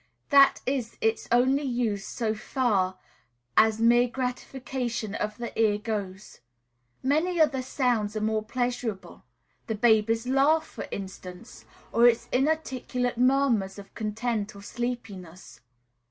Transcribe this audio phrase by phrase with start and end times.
[0.31, 2.97] That is its only use, so far
[3.55, 6.39] as mere gratification of the ear goes.
[7.03, 9.23] Many other sounds are more pleasurable,
[9.67, 15.61] the baby's laugh, for instance, or its inarticulate murmurs of content or sleepiness.